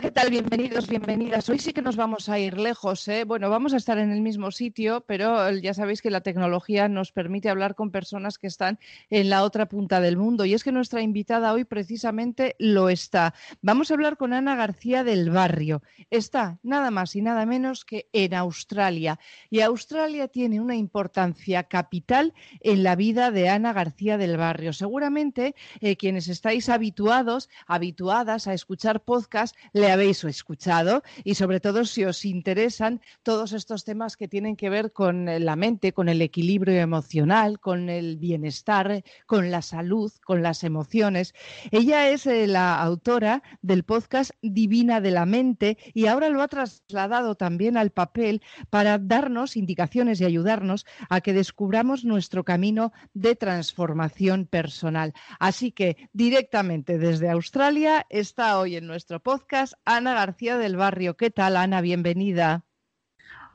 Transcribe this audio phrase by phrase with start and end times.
[0.00, 0.30] ¿Qué tal?
[0.30, 1.50] Bienvenidos, bienvenidas.
[1.50, 3.06] Hoy sí que nos vamos a ir lejos.
[3.08, 3.24] ¿eh?
[3.24, 6.88] Bueno, vamos a estar en el mismo sitio, pero eh, ya sabéis que la tecnología
[6.88, 8.78] nos permite hablar con personas que están
[9.10, 10.46] en la otra punta del mundo.
[10.46, 13.34] Y es que nuestra invitada hoy precisamente lo está.
[13.60, 15.82] Vamos a hablar con Ana García del Barrio.
[16.08, 19.18] Está nada más y nada menos que en Australia.
[19.50, 24.72] Y Australia tiene una importancia capital en la vida de Ana García del Barrio.
[24.72, 31.84] Seguramente eh, quienes estáis habituados, habituadas a escuchar podcasts, le habéis escuchado y sobre todo
[31.84, 36.22] si os interesan todos estos temas que tienen que ver con la mente, con el
[36.22, 41.34] equilibrio emocional, con el bienestar, con la salud, con las emociones.
[41.70, 46.48] Ella es eh, la autora del podcast Divina de la Mente y ahora lo ha
[46.48, 53.36] trasladado también al papel para darnos indicaciones y ayudarnos a que descubramos nuestro camino de
[53.36, 55.12] transformación personal.
[55.38, 61.16] Así que directamente desde Australia está hoy en nuestro podcast Ana García del Barrio.
[61.16, 61.80] ¿Qué tal, Ana?
[61.80, 62.64] Bienvenida.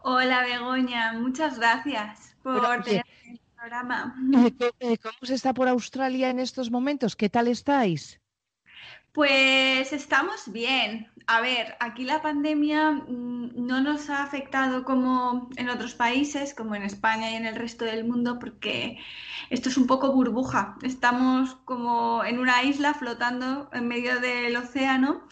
[0.01, 1.13] Hola, Begoña.
[1.13, 4.15] Muchas gracias por tener el programa.
[4.33, 7.15] Eh, eh, ¿Cómo se está por Australia en estos momentos?
[7.15, 8.19] ¿Qué tal estáis?
[9.13, 11.09] Pues estamos bien.
[11.25, 16.75] A ver, aquí la pandemia mm, no nos ha afectado como en otros países, como
[16.75, 18.99] en España y en el resto del mundo, porque
[19.49, 20.75] esto es un poco burbuja.
[20.83, 25.23] Estamos como en una isla flotando en medio del océano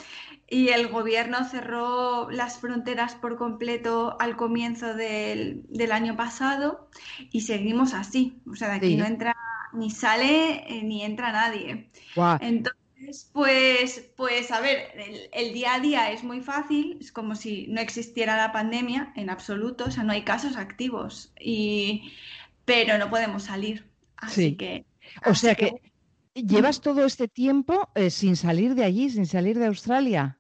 [0.49, 6.89] y el gobierno cerró las fronteras por completo al comienzo del, año pasado
[7.31, 8.41] y seguimos así.
[8.49, 9.35] O sea, de aquí no entra
[9.73, 11.89] ni sale eh, ni entra nadie.
[12.39, 17.67] Entonces, pues, pues a ver, el, día a día es muy fácil, es como si
[17.67, 22.13] no existiera la pandemia en absoluto, o sea, no hay casos activos, y,
[22.65, 23.85] pero no podemos salir.
[24.15, 24.85] Así que.
[25.25, 25.81] O sea que,
[26.35, 30.39] ¿Llevas todo este tiempo eh, sin salir de allí, sin salir de Australia?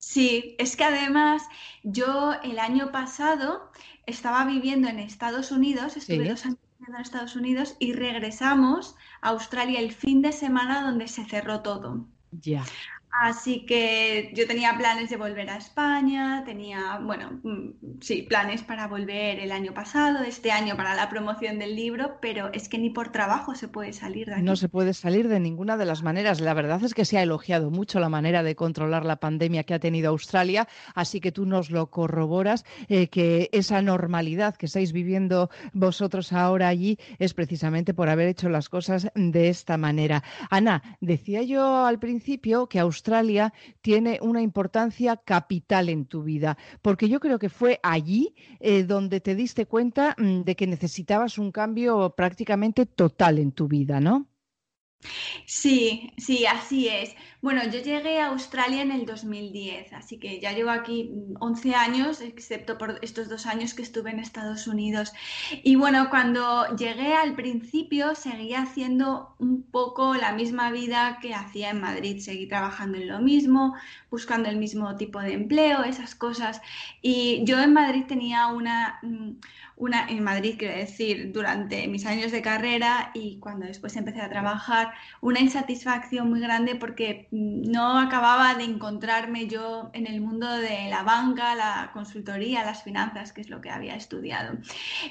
[0.00, 1.42] Sí, es que además
[1.82, 3.70] yo el año pasado
[4.06, 9.28] estaba viviendo en Estados Unidos, estuve dos años viviendo en Estados Unidos y regresamos a
[9.28, 12.06] Australia el fin de semana donde se cerró todo.
[12.32, 12.64] Ya.
[13.12, 18.86] Así que yo tenía planes de volver a España, tenía, bueno, mm, sí, planes para
[18.86, 22.90] volver el año pasado, este año para la promoción del libro, pero es que ni
[22.90, 24.42] por trabajo se puede salir de aquí.
[24.42, 26.40] No se puede salir de ninguna de las maneras.
[26.40, 29.74] La verdad es que se ha elogiado mucho la manera de controlar la pandemia que
[29.74, 34.92] ha tenido Australia, así que tú nos lo corroboras, eh, que esa normalidad que estáis
[34.92, 40.22] viviendo vosotros ahora allí es precisamente por haber hecho las cosas de esta manera.
[40.48, 46.58] Ana, decía yo al principio que Australia Australia tiene una importancia capital en tu vida,
[46.82, 51.38] porque yo creo que fue allí eh, donde te diste cuenta mm, de que necesitabas
[51.38, 54.29] un cambio prácticamente total en tu vida, ¿no?
[55.46, 57.14] Sí, sí, así es.
[57.42, 62.20] Bueno, yo llegué a Australia en el 2010, así que ya llevo aquí 11 años,
[62.20, 65.12] excepto por estos dos años que estuve en Estados Unidos.
[65.62, 71.70] Y bueno, cuando llegué al principio seguía haciendo un poco la misma vida que hacía
[71.70, 72.20] en Madrid.
[72.20, 73.74] Seguí trabajando en lo mismo,
[74.10, 76.60] buscando el mismo tipo de empleo, esas cosas.
[77.00, 79.00] Y yo en Madrid tenía una
[79.80, 84.28] una en Madrid, quiero decir, durante mis años de carrera y cuando después empecé a
[84.28, 84.89] trabajar,
[85.20, 91.02] una insatisfacción muy grande porque no acababa de encontrarme yo en el mundo de la
[91.02, 94.58] banca, la consultoría, las finanzas, que es lo que había estudiado.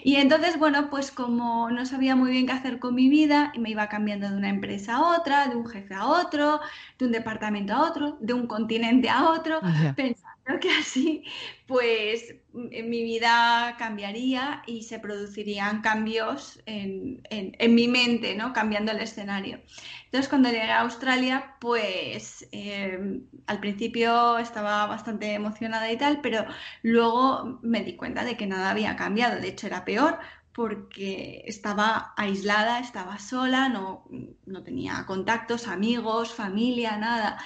[0.04, 3.70] Y entonces, bueno, pues como no sabía muy bien qué hacer con mi vida, me
[3.70, 6.60] iba cambiando de una empresa a otra, de un jefe a otro,
[6.98, 9.60] de un departamento a otro, de un continente a otro,
[9.96, 11.24] pensando que así
[11.68, 17.22] pues mi vida cambiaría y se producirían cambios en,
[17.70, 18.54] mi mente, ¿no?
[18.54, 19.62] Cambiando el escenario.
[20.06, 26.46] Entonces, cuando llegué a Australia, pues em, al principio estaba bastante emocionada y tal, pero
[26.82, 29.40] luego me di cuenta de que nada había cambiado.
[29.40, 30.20] De hecho, era peor
[30.54, 34.04] porque estaba aislada, estaba sola, no,
[34.46, 37.38] no, tenía contactos, amigos, familia, nada.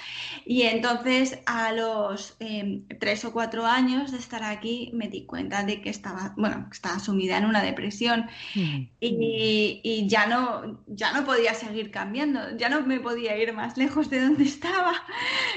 [0.44, 5.62] Y entonces a los em, tres o cuatro años de estar aquí me di cuenta
[5.62, 11.24] de que estaba, bueno, estaba sumida en una depresión y, y, ya, no, ya no
[11.24, 14.92] podía seguir cambiando, ya no me podía ir más lejos de donde estaba.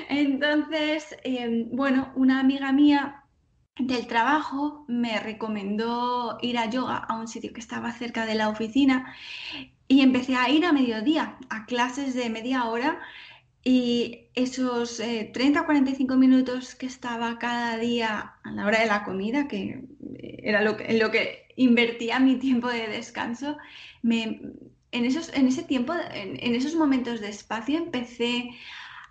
[0.10, 3.24] Entonces, em, bueno, una amiga mía
[3.80, 8.50] del trabajo me recomendó ir a yoga a un sitio que estaba cerca de la
[8.50, 9.16] oficina
[9.88, 13.00] y empecé a ir a mediodía a clases de media hora
[13.64, 15.02] y esos
[15.34, 19.84] 30 o 45 minutos que estaba cada día a la hora de la comida, que
[20.22, 23.58] era lo que, en lo que invertía mi tiempo de descanso,
[24.02, 24.40] me,
[24.92, 28.52] en, esos, en ese tiempo, en, esos momentos de espacio, empecé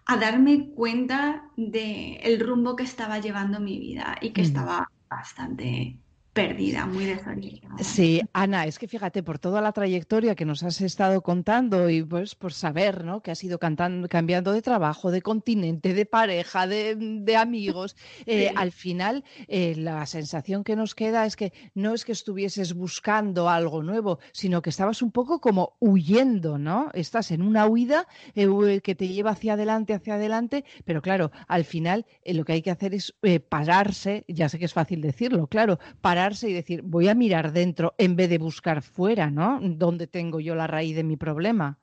[0.07, 5.99] a darme cuenta del el rumbo que estaba llevando mi vida y que estaba bastante
[6.37, 7.83] perdida, muy desorientada.
[7.83, 12.03] Sí, Ana, es que fíjate, por toda la trayectoria que nos has estado contando y
[12.03, 13.23] pues por saber, ¿no?
[13.23, 17.97] Que has ido cantando, cambiando de trabajo, de continente, de pareja, de, amigos,
[18.27, 22.75] eh, al final eh, la sensación que nos queda es que no es que estuvieses
[22.75, 26.91] buscando algo nuevo, sino que estabas un poco como huyendo, ¿no?
[26.93, 31.65] Estás en una huida eh, que te lleva hacia adelante, hacia adelante, pero claro, al
[31.65, 33.15] final lo que hay que hacer es
[33.49, 37.95] pararse, ya sé que es fácil decirlo, claro, parar y decir, voy a mirar dentro
[37.99, 39.59] en vez de buscar fuera, ¿no?
[39.63, 41.79] ¿Dónde tengo yo la raíz de mi problema?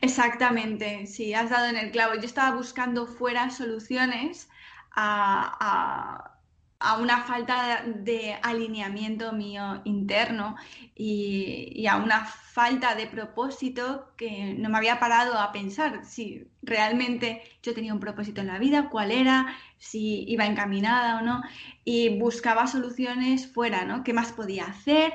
[0.00, 2.14] Exactamente, sí, has dado en el clavo.
[2.14, 4.48] Yo estaba buscando fuera soluciones
[4.94, 6.31] a,
[6.98, 10.56] una falta de alineamiento mío interno
[10.94, 17.42] y, a una falta de propósito que no me había parado a pensar si realmente
[17.62, 21.42] yo tenía un propósito en la vida, cuál era, si iba encaminada o no,
[21.84, 24.04] y buscaba soluciones fuera, ¿no?
[24.04, 25.12] ¿Qué más podía hacer?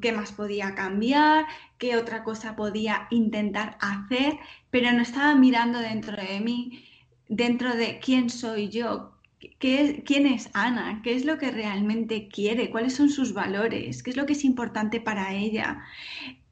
[0.00, 1.46] ¿Qué más podía cambiar?
[1.78, 4.38] ¿Qué otra cosa podía intentar hacer?
[4.70, 6.84] Pero no estaba mirando dentro de mí,
[7.28, 9.17] dentro de quién soy yo,
[9.58, 11.00] ¿Quién es Ana?
[11.02, 12.70] ¿Qué es lo que realmente quiere?
[12.70, 14.02] ¿Cuáles son sus valores?
[14.02, 15.84] ¿Qué es lo que es importante para ella?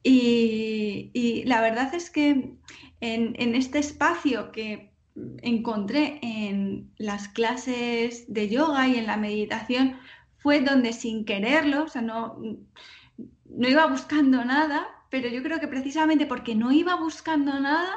[0.03, 2.53] Y, la verdad es que
[3.01, 4.91] en, este espacio que
[5.41, 9.97] encontré en las clases de yoga y en la meditación
[10.37, 12.39] fue donde sin quererlo, o sea, no,
[13.45, 17.93] no iba buscando nada, pero yo creo que precisamente porque no iba buscando nada,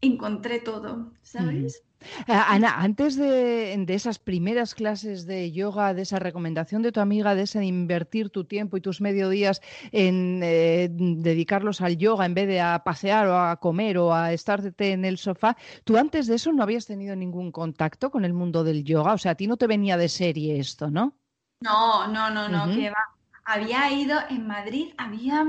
[0.00, 1.87] encontré todo, ¿sabes?
[2.26, 7.42] Ana, antes de, esas primeras clases de yoga, de esa recomendación de tu amiga, de
[7.42, 9.60] ese de invertir tu tiempo y tus mediodías
[9.92, 14.32] en eh, dedicarlos al yoga en vez de a pasear o a comer o a
[14.32, 18.32] estarte en el sofá, tú antes de eso no habías tenido ningún contacto con el
[18.32, 21.14] mundo del yoga, o sea, a ti no te venía de serie esto, ¿no?
[21.60, 23.14] No, no, no, no, que va.
[23.44, 25.44] Había ido en Madrid, había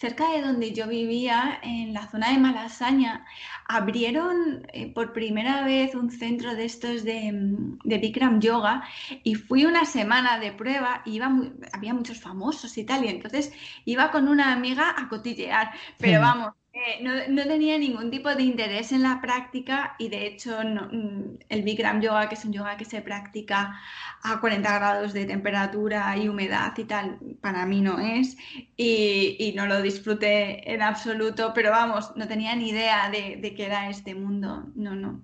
[0.00, 3.26] cerca de donde yo vivía, en la zona de Malasaña,
[3.68, 8.82] abrieron eh, por primera vez un centro de estos de, mm, de, Bikram Yoga
[9.24, 11.30] y fui una semana de prueba y iba
[11.74, 13.52] había muchos famosos y tal, y entonces
[13.84, 18.92] iba con una amiga a cotillear, pero vamos, eh, no, tenía ningún tipo de interés
[18.92, 22.84] en la práctica y de hecho mm, el Bikram Yoga, que es un yoga que
[22.84, 23.80] se practica
[24.22, 28.36] a 40 grados de temperatura y humedad y tal, para mí no es
[28.76, 33.66] y, no lo disfruté en absoluto, pero vamos, no tenía ni idea de, de qué
[33.66, 35.22] era este mundo, no, no.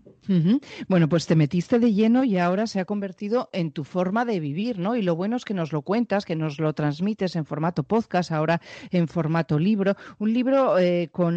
[0.89, 4.41] Bueno, pues te metiste de lleno y ahora se ha convertido en tu forma de
[4.41, 4.97] vivir, ¿no?
[4.97, 8.33] Y lo bueno es que nos lo cuentas, que nos lo transmites en formato podcast,
[8.33, 8.61] ahora
[8.91, 11.36] en formato libro, un libro eh, con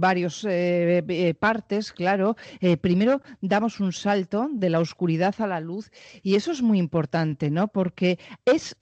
[0.00, 2.36] varios eh, eh, partes, claro.
[2.80, 5.90] primero damos un salto de la oscuridad a la luz
[6.22, 7.68] y eso es muy importante, ¿no?
[7.68, 8.76] Porque es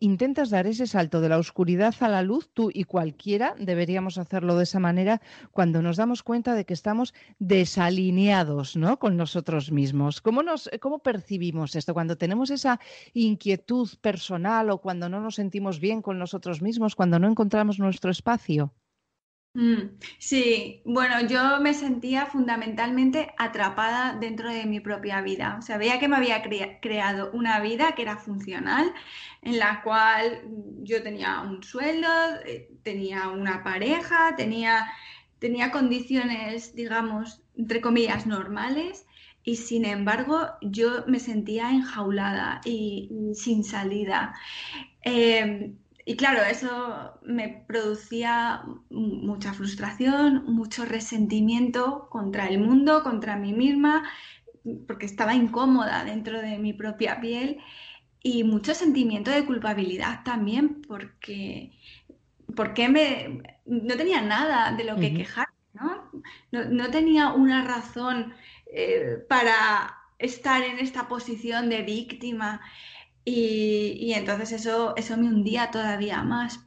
[0.00, 4.56] intentas dar ese salto de la oscuridad a la luz, tú y cualquiera deberíamos hacerlo
[4.56, 5.20] de esa manera
[5.52, 8.98] cuando nos damos cuenta de que estamos desalineados, ¿no?
[8.98, 10.20] con nosotros mismos.
[10.20, 12.80] ¿Cómo, nos, ¿Cómo percibimos esto cuando tenemos esa
[13.12, 18.10] inquietud personal o cuando no nos sentimos bien con nosotros mismos, cuando no encontramos nuestro
[18.10, 18.72] espacio?
[19.56, 25.56] Mm, sí, bueno, yo me sentía fundamentalmente atrapada dentro de mi propia vida.
[25.58, 26.42] O sea, veía que me había
[26.80, 28.92] creado una vida que era funcional,
[29.42, 30.42] en la cual
[30.82, 32.08] yo tenía un sueldo,
[32.46, 34.86] eh, tenía una pareja, tenía,
[35.38, 39.06] tenía condiciones, digamos, entre comillas, normales
[39.44, 44.34] y sin embargo yo me sentía enjaulada y sin salida.
[45.02, 53.52] Em, y claro, eso me producía mucha frustración, mucho resentimiento contra el mundo, contra mí
[53.54, 54.08] misma,
[54.86, 57.58] porque estaba incómoda dentro de mi propia piel
[58.22, 61.72] y mucho sentimiento de culpabilidad también, porque,
[62.54, 65.48] porque me, no tenía nada de lo que quejar
[66.50, 66.90] ¿no?
[66.90, 68.34] tenía una razón
[68.66, 72.60] eh, para estar en esta posición de víctima
[73.24, 76.60] y, entonces eso, eso me hundía todavía más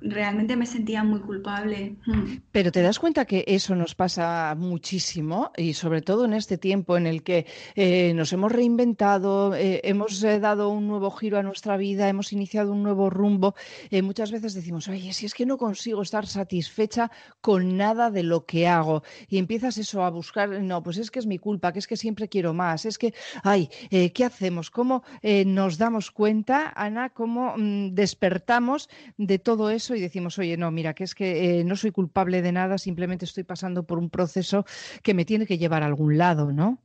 [0.00, 1.96] realmente me sentía muy culpable.
[2.06, 2.36] Mm.
[2.52, 6.96] Pero te das cuenta que eso nos pasa muchísimo y sobre todo en este tiempo
[6.96, 11.42] en el que eh, nos hemos reinventado, eh, hemos eh, dado un nuevo giro a
[11.42, 13.54] nuestra vida, hemos iniciado un nuevo rumbo.
[14.02, 18.44] muchas veces decimos, oye, si es que no consigo estar satisfecha con nada de lo
[18.46, 21.78] que hago y empiezas eso a buscar, no, pues es que es mi culpa, que
[21.78, 24.70] es que siempre quiero más, es que, ay, ¿qué hacemos?
[24.70, 30.70] ¿Cómo nos damos cuenta, Ana, cómo mm, despertamos de todo eso y decimos, oye, no,
[30.70, 34.10] mira, que es que eh, no soy culpable de nada, simplemente estoy pasando por un
[34.10, 34.64] proceso
[35.02, 36.82] que me tiene que llevar a algún lado, ¿no?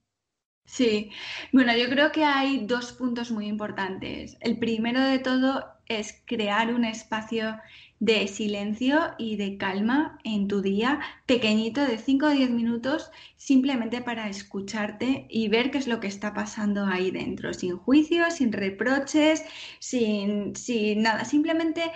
[0.65, 1.11] Sí,
[1.51, 4.37] bueno, yo creo que hay dos puntos muy importantes.
[4.39, 7.59] El primero de todo es crear un espacio
[7.99, 14.01] de silencio y de calma en tu día, pequeñito, de 5 o 10 minutos, simplemente
[14.01, 18.53] para escucharte y ver qué es lo que está pasando ahí dentro, sin juicios, sin
[18.53, 19.43] reproches,
[19.79, 21.91] sin, sin nada, simplemente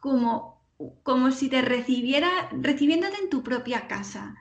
[0.00, 0.62] como,
[1.02, 4.34] como si te recibiera, recibiéndote en tu propia casa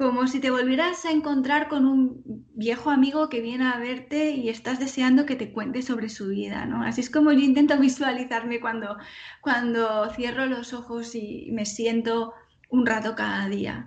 [0.00, 2.22] como si te volvieras a encontrar con un
[2.54, 6.64] viejo amigo que viene a verte y estás deseando que te cuente sobre su vida,
[6.64, 6.82] ¿no?
[6.82, 8.96] Así es como yo intento visualizarme cuando,
[9.42, 12.32] cuando cierro los ojos y me siento
[12.70, 13.84] un rato cada día.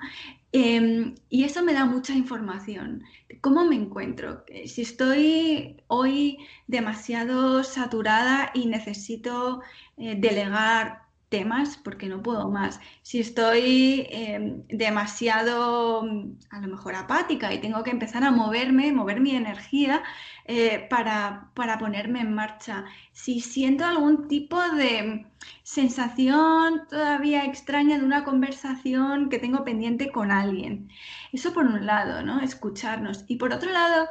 [0.51, 3.01] Em, y eso me da mucha información.
[3.41, 4.43] ¿Cómo me encuentro?
[4.67, 9.63] Si estoy hoy demasiado saturada y necesito
[9.97, 11.02] eh, delegar
[11.33, 12.79] temas porque no puedo más.
[13.01, 16.03] Si estoy em, demasiado,
[16.51, 20.03] a lo mejor apática y tengo que empezar a moverme, mover mi energía
[20.45, 22.85] eh, para, para, ponerme en marcha.
[23.13, 25.25] Si siento algún tipo de
[25.63, 30.89] sensación todavía extraña de una conversación que tengo pendiente con alguien.
[31.31, 32.41] Eso por un lado, ¿no?
[32.41, 33.25] Escucharnos.
[33.27, 34.07] Y por otro lado,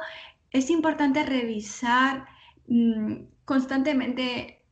[0.51, 2.25] es importante revisar
[2.67, 3.13] mm,
[3.45, 4.62] constantemente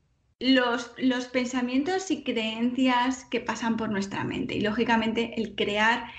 [0.42, 4.56] los, los, pensamientos y creencias que pasan por nuestra mente.
[4.56, 6.12] Y lógicamente el crear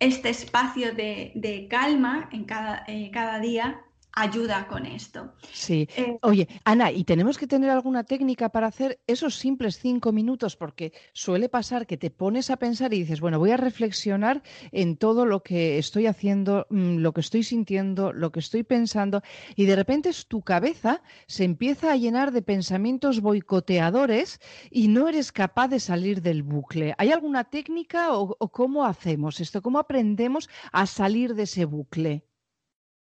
[0.00, 3.82] este espacio de, de calma en cada, eh, cada día
[4.16, 5.34] ayuda con esto.
[5.52, 5.88] Sí.
[5.94, 10.56] Eh, Oye, Ana, ¿y tenemos que tener alguna técnica para hacer esos simples cinco minutos?
[10.56, 14.42] Porque suele pasar que te pones a pensar y dices, bueno, voy a reflexionar
[14.72, 19.20] en todo lo que estoy haciendo, mm, lo que estoy sintiendo, lo que estoy pensando,
[19.54, 25.30] y de repente tu cabeza se empieza a llenar de pensamientos boicoteadores y no eres
[25.30, 26.94] capaz de salir del bucle.
[26.96, 29.60] ¿Hay alguna técnica o cómo hacemos esto?
[29.60, 32.24] ¿Cómo aprendemos a salir de ese bucle?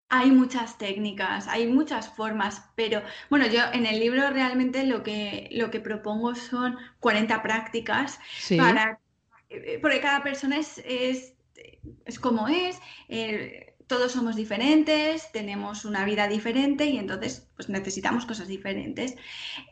[0.09, 5.49] Hay muchas técnicas, hay muchas formas, pero bueno, yo en el libro realmente lo que,
[5.51, 8.19] lo que propongo son 40 prácticas
[8.55, 8.99] para,
[9.49, 11.33] eh, porque cada persona es, es,
[12.05, 18.25] es como es, eh, todos somos diferentes, tenemos una vida diferente y entonces pues necesitamos
[18.25, 19.15] cosas diferentes.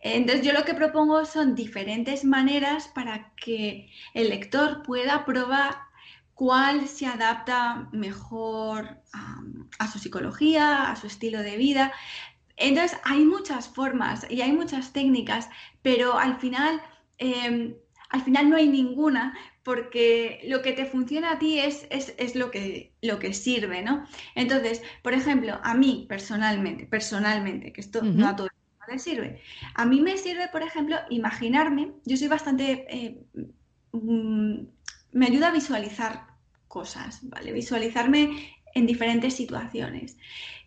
[0.03, 5.75] Entonces yo lo que propongo son diferentes maneras para que el lector pueda probar
[6.33, 8.97] cuál se adapta mejor
[9.79, 11.93] a, su psicología, a su estilo de vida.
[12.57, 15.49] Entonces, hay muchas formas y hay muchas técnicas,
[15.81, 16.81] pero al final,
[17.17, 17.75] em,
[18.09, 22.51] al final no hay ninguna porque lo que te funciona a ti es, es, lo,
[22.51, 24.05] que, lo que sirve, ¿no?
[24.35, 28.99] Entonces, por ejemplo, a mí personalmente, personalmente, que esto no a todo el mundo le
[28.99, 29.41] sirve,
[29.73, 32.85] a mí me sirve, por ejemplo, imaginarme, yo soy bastante...
[32.89, 33.23] Eh,
[33.93, 34.65] mm,
[35.13, 36.27] me ayuda a visualizar
[36.67, 37.53] cosas, ¿vale?
[37.53, 40.17] Visualizarme en diferentes situaciones.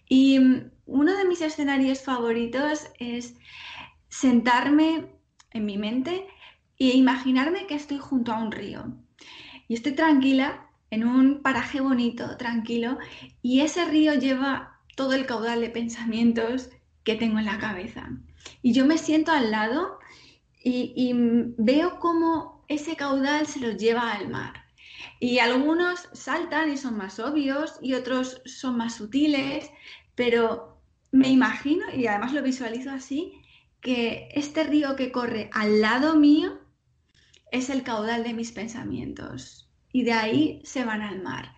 [0.09, 0.39] Y
[0.87, 3.35] uno de mis escenarios favoritos es
[4.09, 5.07] sentarme
[5.51, 6.27] en mi mente
[6.79, 8.95] e imaginarme que estoy junto a un río.
[9.69, 12.99] Y estoy tranquila, en un paraje bonito, tranquilo,
[13.43, 16.71] y ese río lleva todo el caudal de pensamientos
[17.03, 18.09] que tengo en la cabeza.
[18.63, 19.99] Y yo me siento al lado
[20.63, 21.13] y, y
[21.59, 24.65] veo cómo ese caudal se los lleva al mar.
[25.21, 29.71] Y algunos saltan y son más obvios y otros son más sutiles,
[30.15, 30.81] pero
[31.13, 33.33] me imagino, y además lo visualizo así,
[33.81, 36.59] que este río que corre al lado mío
[37.53, 41.55] es el caudal de mis pensamientos y de ahí se van al mar.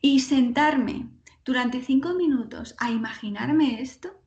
[0.00, 1.08] Y sentarme
[1.44, 4.20] durante cinco minutos a imaginarme esto,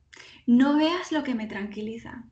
[0.46, 2.24] no veas lo que me tranquiliza.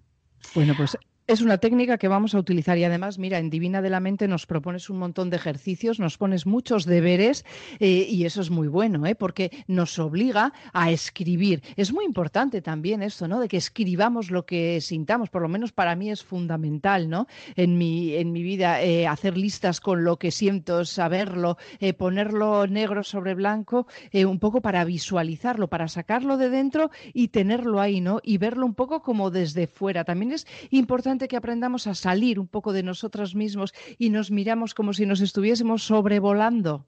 [0.54, 0.96] Bueno, pues
[1.28, 4.26] es una técnica que vamos a utilizar y además, mira, en Divina de la Mente
[4.26, 7.44] nos propones un montón de ejercicios, nos pones muchos deberes
[7.80, 9.14] eh, y eso es muy bueno, ¿eh?
[9.14, 11.62] porque nos obliga a escribir.
[11.76, 13.40] Es muy importante también esto, ¿no?
[13.40, 17.26] De que escribamos lo que sintamos, por lo menos para mí es fundamental, ¿no?
[17.56, 22.66] En mi, en mi vida, eh, hacer listas con lo que siento, saberlo, eh, ponerlo
[22.66, 28.20] negro sobre blanco, un poco para visualizarlo, para sacarlo de dentro y tenerlo ahí, ¿no?
[28.22, 30.04] Y verlo un poco como desde fuera.
[30.04, 34.74] También es importante que aprendamos a salir un poco de nosotros mismos y nos miramos
[34.74, 36.86] como si nos estuviésemos sobrevolando.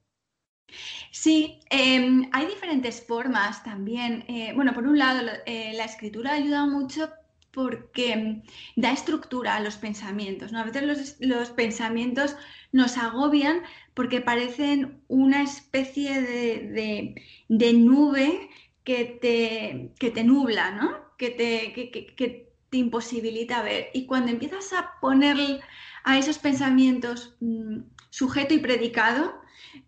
[1.11, 4.23] Sí, em, hay diferentes formas también.
[4.27, 7.09] Eh, bueno, por un lado, eh, la escritura ayuda mucho
[7.51, 8.43] porque
[8.75, 10.51] da estructura a los pensamientos.
[10.51, 10.59] ¿no?
[10.59, 12.35] A veces los, pensamientos
[12.71, 13.61] nos agobian
[13.93, 18.49] porque parecen una especie de, nube
[18.83, 20.97] que te, que te, nubla, ¿no?
[21.17, 21.73] que, te,
[22.15, 23.89] que, te imposibilita ver.
[23.93, 25.61] Y cuando empiezas a poner
[26.03, 29.41] a esos pensamientos mm, sujeto y predicado,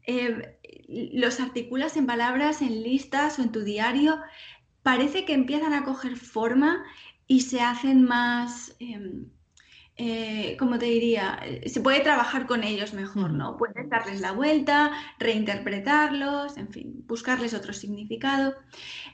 [0.05, 0.59] eh,
[1.13, 4.19] los articulas en palabras, en listas o en tu diario,
[4.83, 6.83] parece que empiezan a coger forma
[7.25, 9.29] y se hacen más, em,
[9.95, 13.57] eh, como te diría, se puede trabajar con ellos mejor, ¿no?
[13.57, 18.55] Puedes darles la vuelta, reinterpretarlos, en fin, buscarles otro significado.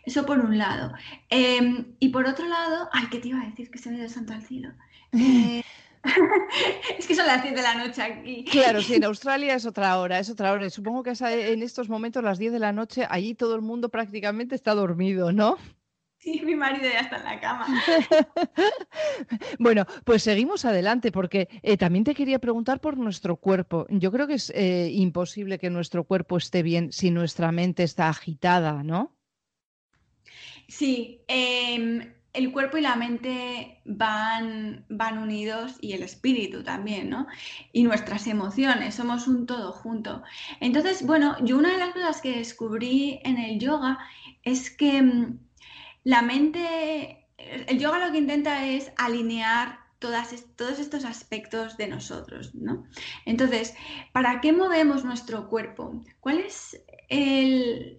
[0.06, 0.94] Eso por un lado.
[1.30, 3.70] Em, y por otro lado, ay, ¿qué te iba a decir?
[3.70, 4.70] Que se me dio santo al cielo.
[5.12, 5.64] Eh,
[6.98, 8.46] es que son las 10 de la noche aquí.
[8.46, 10.70] Claro, sí, en Australia es otra hora, es otra hora.
[10.70, 14.56] Supongo que en estos momentos, las 10 de la noche, allí todo el mundo prácticamente
[14.56, 15.58] está dormido, ¿no?
[16.32, 17.66] Sí, mi marido ya está en la cama.
[19.60, 23.88] bueno, pues seguimos adelante porque eh, también te quería preguntar por nuestro cuerpo.
[23.90, 28.10] Yo creo que es eh, imposible que nuestro cuerpo esté bien si nuestra mente está
[28.10, 29.16] agitada, ¿no?
[30.68, 37.26] Sí, em, el cuerpo y la mente van, van unidos y el espíritu también, ¿no?
[37.74, 40.22] Y nuestras emociones, somos un todo junto.
[40.60, 43.98] Entonces, bueno, yo una de las cosas que descubrí en el yoga
[44.44, 45.49] es que mm,
[46.04, 52.56] la mente, el yoga lo que intenta es alinear todas, todos estos aspectos de nosotros,
[52.56, 52.86] ¿no?
[53.26, 53.76] Entonces,
[54.14, 56.02] ¿para qué movemos nuestro cuerpo?
[56.22, 56.82] ¿Cuál es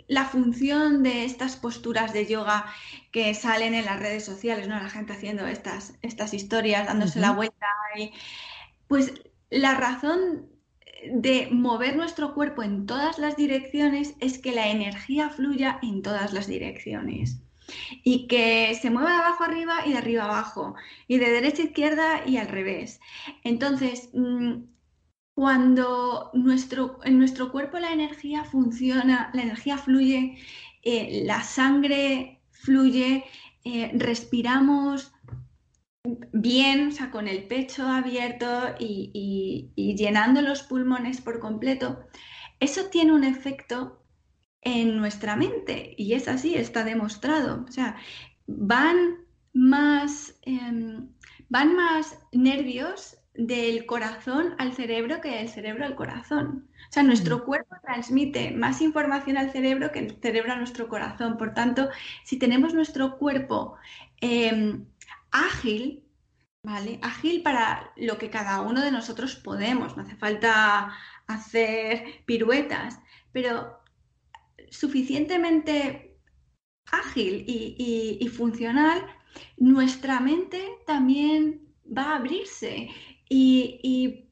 [0.07, 2.67] la función de estas posturas de yoga
[3.11, 4.77] que salen en las redes sociales, ¿no?
[4.77, 7.67] La gente haciendo estas, estas historias, dándose la vuelta.
[7.97, 8.13] Y,
[8.87, 9.13] pues
[9.51, 10.49] la razón
[11.13, 16.33] de mover nuestro cuerpo en todas las direcciones es que la energía fluya en todas
[16.33, 17.41] las direcciones
[18.05, 20.75] y que se mueva de abajo arriba y de arriba abajo
[21.09, 23.01] y de derecha a izquierda y al revés.
[23.45, 24.65] Entonces, mm,
[25.35, 30.37] cuando nuestro, en nuestro cuerpo la energía funciona, la energía fluye,
[30.83, 33.25] eh, la sangre fluye,
[33.65, 35.13] eh, respiramos
[36.33, 38.47] bien, o sea, con el pecho abierto
[38.79, 42.01] y, llenando los pulmones por completo,
[42.59, 44.00] eso tiene un efecto
[44.63, 47.65] en nuestra mente y es así, está demostrado.
[47.69, 47.97] O sea,
[48.47, 51.09] van más, em,
[51.49, 56.69] van más nervios del corazón al cerebro que del cerebro al corazón.
[56.89, 57.41] O sea, nuestro mm.
[57.43, 61.37] cuerpo transmite más información al cerebro que el cerebro a nuestro corazón.
[61.37, 61.89] Por tanto,
[62.25, 63.77] si tenemos nuestro cuerpo
[64.21, 64.85] em,
[65.31, 66.05] ágil,
[66.63, 66.99] ¿vale?
[67.03, 70.93] Ágil para lo que cada uno de nosotros podemos, no hace falta
[71.27, 72.99] hacer piruetas,
[73.33, 73.80] pero
[74.71, 76.19] suficientemente
[76.87, 79.05] ágil y funcional,
[79.57, 81.61] nuestra mente también
[81.97, 82.89] va a abrirse
[83.29, 84.27] y,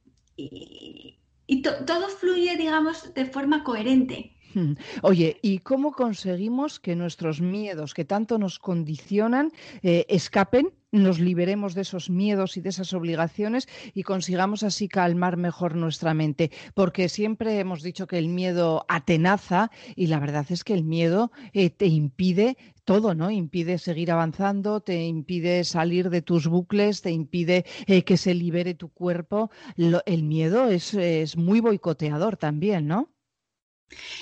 [1.85, 4.35] todo fluye, digamos, de forma coherente.
[4.53, 4.73] Hmm.
[5.03, 9.51] Oye, ¿y cómo conseguimos que nuestros miedos que tanto nos condicionan
[9.83, 15.37] eh, escapen, nos liberemos de esos miedos y de esas obligaciones y consigamos así calmar
[15.37, 16.49] mejor nuestra mente?
[16.73, 21.31] Porque siempre hemos dicho que el miedo atenaza y la verdad es que el miedo
[21.53, 23.29] eh, te impide todo, ¿no?
[23.29, 28.73] Impide seguir avanzando, te impide salir de tus bucles, te impide eh, que se libere
[28.73, 29.51] tu cuerpo.
[29.77, 33.09] el miedo es, es muy boicoteador también, ¿no?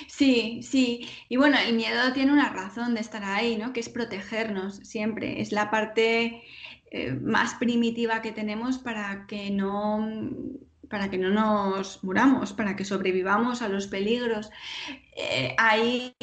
[0.06, 1.08] Sí, sí.
[1.28, 3.72] Y bueno, el miedo tiene una razón de estar ahí, ¿no?
[3.72, 5.40] Que es protegernos siempre.
[5.40, 6.42] Es la parte
[6.90, 10.08] eh, más primitiva que tenemos para que no
[10.88, 14.50] para que no nos muramos, para que sobrevivamos a los peligros.
[15.16, 16.14] Eh, ahí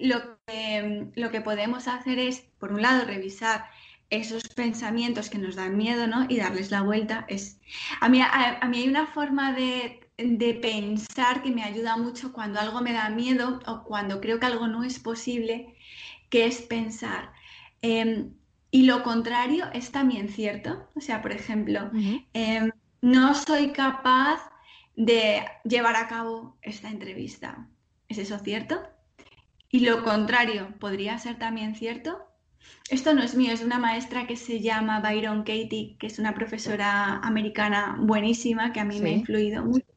[0.00, 3.64] lo que, lo que podemos hacer es, por un lado, revisar
[4.10, 6.26] esos pensamientos que nos dan miedo, ¿no?
[6.28, 7.24] Y darles la vuelta.
[7.28, 7.58] Es...
[8.00, 12.60] A, mí, a mí hay una forma de de pensar que me ayuda mucho cuando
[12.60, 15.74] algo me da miedo o cuando creo que algo no es posible,
[16.30, 17.32] que es pensar.
[17.82, 18.34] Em,
[18.70, 20.88] y lo contrario es también cierto.
[20.94, 21.90] O sea, por ejemplo,
[22.32, 24.40] em, no soy capaz
[24.96, 27.68] de llevar a cabo esta entrevista.
[28.08, 28.82] ¿Es eso cierto?
[29.70, 32.18] Y lo contrario, ¿podría ser también cierto?
[32.90, 36.34] Esto no es mío, es una maestra que se llama Byron Katie, que es una
[36.34, 39.91] profesora americana buenísima que a mí me ha influido mucho.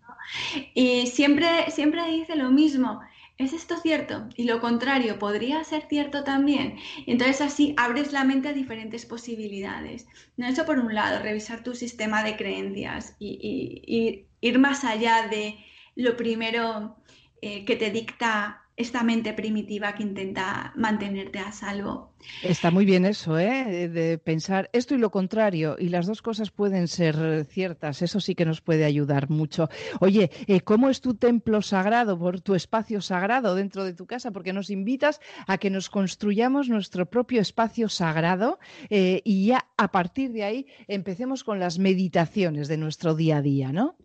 [0.73, 3.01] Y siempre, siempre dice lo mismo.
[3.37, 4.29] ¿es esto cierto?
[4.35, 6.77] Y lo contrario, ¿podría ser cierto también?
[7.05, 10.07] entonces así abres la mente a diferentes posibilidades.
[10.37, 10.47] ¿no?
[10.47, 15.57] Eso por un lado, revisar tu sistema de creencias y, ir más allá de
[15.95, 16.97] lo primero
[17.41, 22.13] eh, que te dicta esta mente primitiva que intenta mantenerte a salvo.
[22.43, 23.87] Está muy bien eso, ¿eh?
[23.87, 28.35] de pensar esto y lo contrario, y las dos cosas pueden ser ciertas, eso sí
[28.35, 29.69] que nos puede ayudar mucho.
[29.99, 34.31] Oye, eh, ¿cómo es tu templo sagrado, por tu espacio sagrado dentro de tu casa?
[34.31, 38.59] Porque nos invitas a que nos construyamos nuestro propio espacio sagrado
[38.89, 43.41] eh, y ya a partir de ahí empecemos con las meditaciones de nuestro día a
[43.41, 43.95] día, ¿no?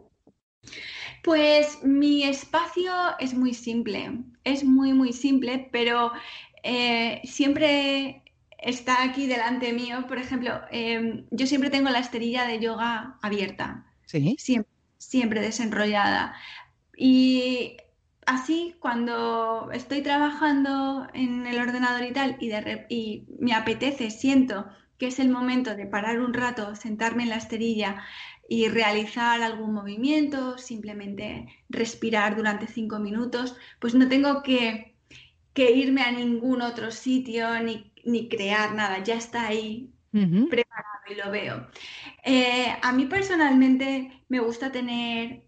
[1.22, 6.12] Pues mi espacio es muy simple, es muy, muy simple, pero
[6.62, 8.22] eh, siempre
[8.58, 10.06] está aquí delante mío.
[10.08, 14.36] Por ejemplo, em, yo siempre tengo la esterilla de yoga abierta, ¿Sí?
[14.38, 16.34] siempre, siempre desenrollada.
[16.96, 17.76] Y
[18.26, 24.66] así, cuando estoy trabajando en el ordenador y tal, y, de, y me apetece, siento
[24.98, 28.04] que es el momento de parar un rato, sentarme en la esterilla,
[28.52, 34.96] y realizar algún movimiento, simplemente respirar durante cinco minutos, pues no tengo que,
[35.54, 41.68] irme a ningún otro sitio ni, crear nada, ya está ahí preparado y lo veo.
[42.24, 45.44] Eh, a mí personalmente me gusta tener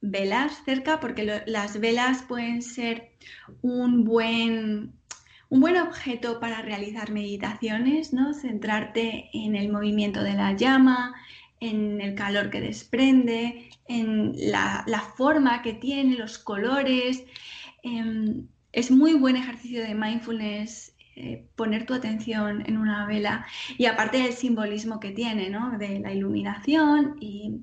[0.00, 3.10] velas cerca porque las velas pueden ser
[3.60, 4.94] un buen
[5.50, 8.34] un buen objeto para realizar meditaciones, ¿no?
[8.34, 11.12] Centrarte en el movimiento de la llama,
[11.60, 17.24] en el calor que desprende, en la, forma que tiene, los colores.
[17.82, 23.46] Em, es muy buen ejercicio de mindfulness eh, poner tu atención en una vela
[23.78, 25.76] y aparte del simbolismo que tiene, ¿no?
[25.78, 27.62] De la iluminación y,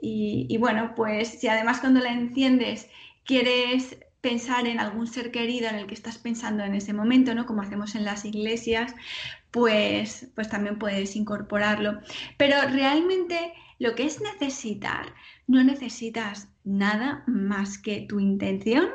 [0.00, 2.88] y bueno, pues si además cuando la enciendes
[3.24, 7.44] quieres pensar en algún ser querido en el que estás pensando en ese momento, ¿no?
[7.44, 8.94] Como hacemos en las iglesias,
[9.50, 12.00] pues, pues también puedes incorporarlo.
[12.38, 15.12] Pero realmente lo que es necesitar,
[15.46, 18.88] no necesitas nada más que tu intención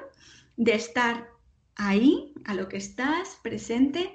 [0.56, 1.28] de estar
[1.76, 4.14] ahí, a lo que estás, presente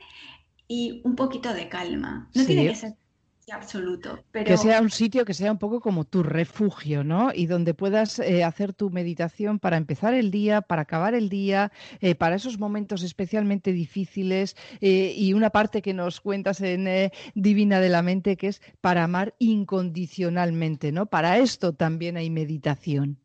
[0.67, 2.31] y un poquito de calma.
[2.35, 2.95] No tiene que ser
[3.51, 4.23] absoluto.
[4.31, 4.47] Pero...
[4.47, 7.31] Que sea un sitio que sea un poco como tu refugio, ¿no?
[7.35, 11.73] Y donde puedas eh, hacer tu meditación para empezar el día, para acabar el día,
[12.01, 17.81] eh, para esos momentos especialmente difíciles eh, y una parte que nos cuentas en Divina
[17.81, 21.07] de la Mente que es para amar incondicionalmente, ¿no?
[21.07, 23.19] Para esto también hay meditación.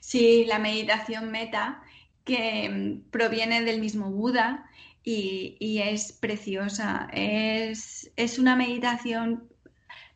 [0.00, 1.82] Sí, la meditación meta
[2.24, 4.69] que mm, proviene del mismo Buda
[5.04, 7.08] y, es preciosa.
[7.12, 9.48] Es, una meditación,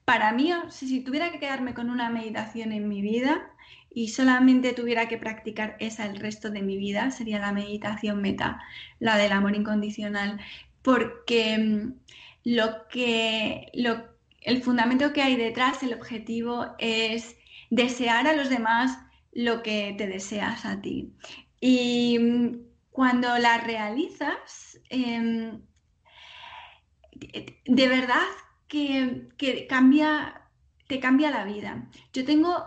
[0.04, 3.50] para mí, si, tuviera que quedarme con una meditación en mi vida
[3.94, 8.60] y solamente tuviera que practicar esa el resto de mi vida, sería la meditación meta,
[8.98, 10.40] la del amor incondicional,
[10.82, 11.94] porque mm,
[12.44, 14.04] lo que, lo,
[14.42, 17.36] el fundamento que hay detrás, el objetivo es
[17.70, 18.98] desear a los demás
[19.32, 21.12] lo que te deseas a ti.
[21.60, 25.62] Y mm, cuando la realizas, em,
[27.64, 28.22] de verdad
[28.68, 30.42] que, cambia,
[30.86, 31.90] te cambia la vida.
[32.12, 32.64] Yo tengo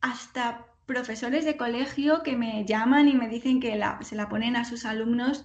[0.00, 4.64] hasta profesores de colegio que me llaman y me dicen que se la ponen a
[4.64, 5.44] sus alumnos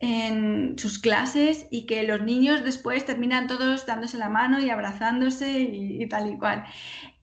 [0.00, 5.60] en sus clases y que los niños después terminan todos dándose la mano y abrazándose
[5.60, 6.64] y tal y cual.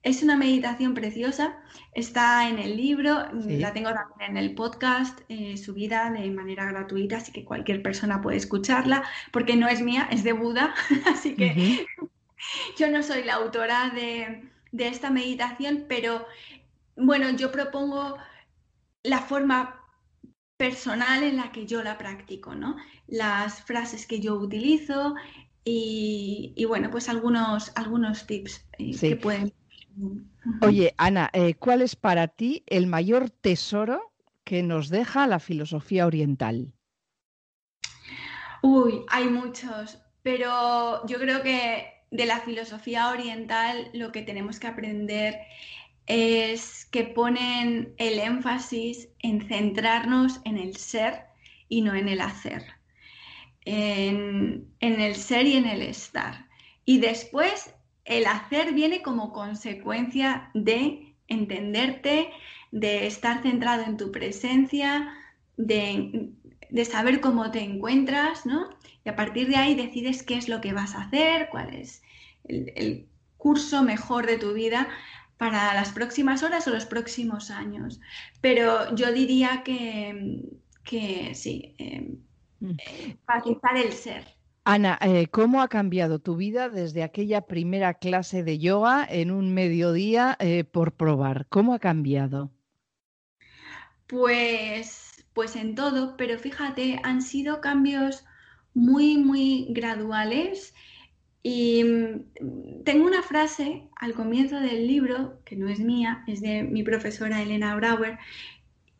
[0.02, 1.56] Es una meditación preciosa,
[1.92, 7.16] está en el libro, la tengo también en el podcast, eh, subida de manera gratuita,
[7.16, 10.74] así que cualquier persona puede escucharla, porque no es mía, es de Buda,
[11.12, 11.86] así que
[12.78, 16.24] yo no soy la autora de, esta meditación, pero
[16.96, 18.16] bueno, yo propongo
[19.02, 19.80] la forma
[20.56, 22.76] personal en la que yo la practico, ¿no?
[23.06, 25.14] Las frases que yo utilizo
[25.64, 29.52] y, bueno, pues algunos, algunos tips eh, que pueden
[30.62, 34.12] Oye, Ana, eh, ¿cuál es para ti el mayor tesoro
[34.44, 36.72] que nos deja la filosofía oriental?
[38.62, 44.66] Uy, hay muchos, pero yo creo que de la filosofía oriental lo que tenemos que
[44.66, 45.40] aprender
[46.06, 51.24] es que ponen el énfasis en centrarnos en el ser
[51.68, 52.64] y no en el hacer,
[53.64, 56.46] en, en el ser y en el estar.
[56.84, 62.30] Y después el hacer viene como consecuencia de entenderte,
[62.70, 65.12] de estar centrado en tu presencia,
[65.56, 66.32] de,
[66.88, 68.70] saber cómo te encuentras, ¿no?
[69.04, 72.02] Y a partir de ahí decides qué es lo que vas a hacer, cuál es
[72.44, 74.88] el, curso mejor de tu vida
[75.38, 78.00] para las próximas horas o los próximos años.
[78.40, 80.42] Pero yo diría que,
[80.84, 82.16] que sí, eh,
[82.60, 82.76] mm.
[83.26, 84.36] facilitar el ser.
[84.68, 89.54] Ana, eh, ¿cómo ha cambiado tu vida desde aquella primera clase de yoga en un
[89.54, 91.46] mediodía eh, por probar?
[91.48, 92.50] ¿Cómo ha cambiado?
[94.08, 98.24] Pues, pues en todo, pero fíjate, han sido cambios
[98.74, 100.74] muy, muy graduales.
[101.48, 106.64] Y mm, tengo una frase al comienzo del libro, que no es mía, es de
[106.64, 108.18] mi profesora Elena Brauer,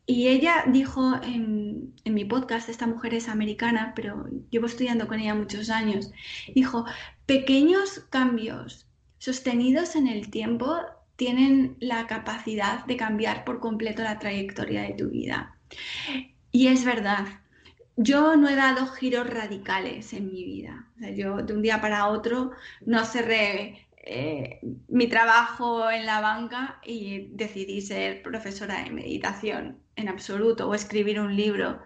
[0.05, 5.35] y ella dijo en, mi podcast, esta mujer es americana, pero llevo estudiando con ella
[5.35, 6.13] muchos años,
[6.55, 6.85] dijo,
[7.25, 10.77] pequeños cambios sostenidos en el tiempo
[11.17, 15.57] tienen la capacidad de cambiar por completo la trayectoria de tu vida.
[16.53, 17.25] Y es verdad,
[17.97, 20.87] yo no he dado giros radicales en mi vida.
[21.15, 22.51] yo de un día para otro
[22.85, 30.09] no cerré eh, mi trabajo en la banca y decidí ser profesora de meditación en
[30.09, 31.81] absoluto o escribir un libro.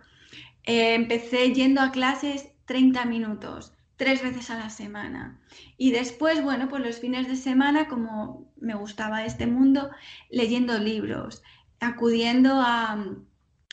[0.66, 5.40] Eh, empecé yendo a clases 30 minutos, tres veces a la semana.
[5.78, 9.90] Y después, bueno, pues los fines de semana, como me gustaba este mundo,
[10.30, 11.42] leyendo libros,
[11.80, 13.04] acudiendo a,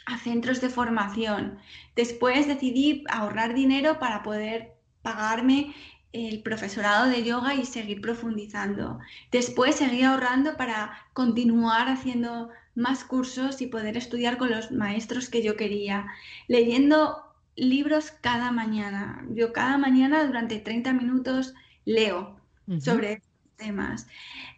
[0.08, 1.58] a centros de formación.
[1.94, 5.74] Después decidí ahorrar dinero para poder pagarme
[6.12, 8.98] el profesorado de yoga y seguir profundizando.
[9.30, 15.42] Después seguí ahorrando para continuar haciendo más cursos y poder estudiar con los maestros que
[15.42, 16.06] yo quería,
[16.46, 17.22] leyendo
[17.54, 19.26] libros cada mañana.
[19.30, 22.40] Yo cada mañana durante 30 minutos leo
[22.80, 23.22] sobre
[23.56, 24.06] temas.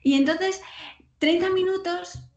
[0.03, 0.61] Y entonces,
[1.19, 2.30] 30 minutos,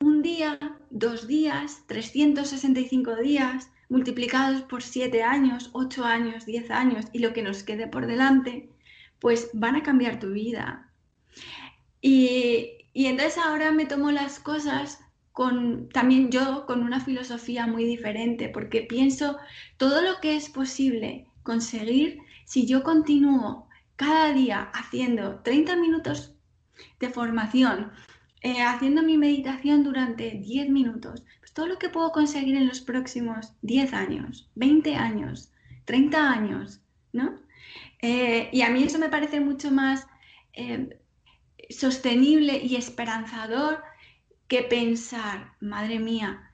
[0.00, 0.58] un día,
[0.90, 7.42] dos días, 365 días, multiplicados por 7 años, 8 años, 10 años y lo que
[7.42, 8.68] nos quede por delante,
[9.20, 10.90] pues van a cambiar tu vida.
[12.00, 15.00] Y, entonces ahora me tomo las cosas
[15.92, 19.38] también yo con una filosofía muy diferente, porque pienso
[19.76, 26.34] todo lo que es posible conseguir si yo continúo cada día haciendo 30 minutos
[26.98, 27.92] de formación,
[28.40, 32.80] eh, haciendo mi meditación durante 10 minutos, pues todo lo que puedo conseguir en los
[32.80, 35.50] próximos 10 años, 20 años,
[35.84, 36.80] 30 años,
[37.12, 37.40] ¿no?
[38.00, 40.06] Eh, y a mí eso me parece mucho más
[40.52, 40.98] eh,
[41.70, 43.82] sostenible y esperanzador
[44.46, 46.47] que pensar, madre mía,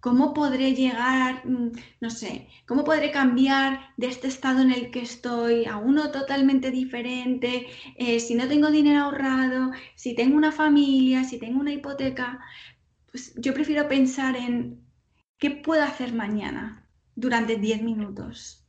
[0.00, 5.00] ¿cómo podré llegar, mm, no sé, cómo podré cambiar de este estado en el que
[5.02, 11.24] estoy a uno totalmente diferente, eh, si no tengo dinero ahorrado, si tengo una familia,
[11.24, 12.40] si tengo una hipoteca?
[13.10, 14.84] Pues yo prefiero pensar en
[15.38, 18.59] qué puedo hacer mañana durante 10 minutos.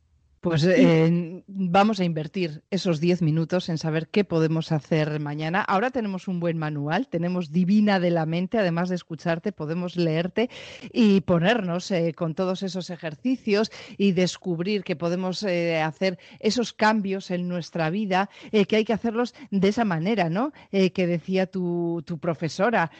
[0.42, 5.62] Pues eh, vamos a invertir esos 10 minutos en saber qué podemos hacer mañana.
[5.62, 10.50] Ahora tenemos un buen manual, tenemos Divina de la Mente, además de escucharte, podemos leerte
[10.92, 17.30] y ponernos eh, con todos esos ejercicios y descubrir que podemos eh, hacer esos cambios
[17.30, 20.52] en nuestra vida, que hay que hacerlos de esa manera, ¿no?
[20.70, 22.90] que decía tu, tu profesora,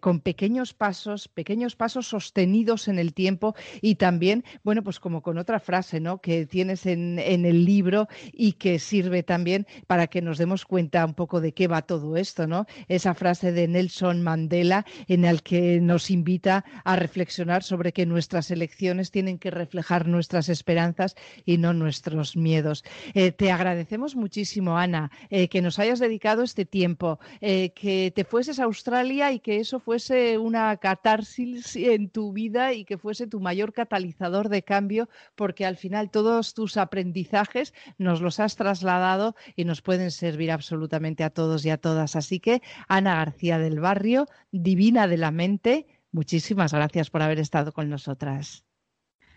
[0.00, 5.36] con pequeños pasos, pequeños pasos sostenidos en el tiempo y también, bueno, pues como con
[5.36, 6.20] otra frase, ¿no?
[6.20, 11.14] Que tiene en, el libro y que sirve también para que nos demos cuenta un
[11.14, 12.66] poco de qué va todo esto, ¿no?
[12.88, 18.50] Esa frase de Nelson Mandela en el que nos invita a reflexionar sobre que nuestras
[18.50, 22.84] elecciones tienen que reflejar nuestras esperanzas y no nuestros miedos.
[23.14, 28.24] Eh, te agradecemos muchísimo, Ana, eh, que nos hayas dedicado este tiempo, eh, que te
[28.24, 33.26] fueses a Australia y que eso fuese una catarsis en tu vida y que fuese
[33.26, 39.34] tu mayor catalizador de cambio, porque al final todos tus aprendizajes nos los has trasladado
[39.56, 42.16] y nos pueden servir absolutamente a todos y a todas.
[42.16, 47.72] Así que, Ana García del Barrio, Divina de la Mente, muchísimas gracias por haber estado
[47.72, 48.66] con nosotras.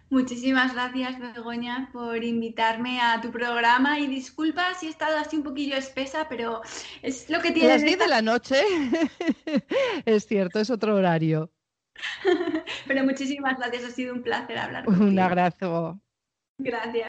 [0.09, 5.43] Muchísimas gracias, Begoña, por invitarme a tu programa y disculpa si he estado así un
[5.43, 6.61] poquillo espesa, pero
[7.01, 7.69] es lo que tiene.
[7.69, 8.61] Las 10 de la noche,
[10.05, 11.53] es cierto, es otro horario.
[12.85, 15.07] pero muchísimas gracias, ha sido un placer hablar contigo.
[15.07, 16.02] Un abrazo.
[16.57, 17.07] Gracias.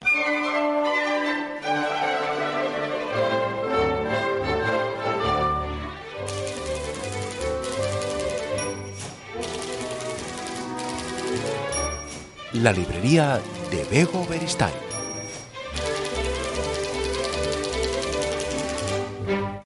[12.55, 14.94] La librería de Bego Beristain.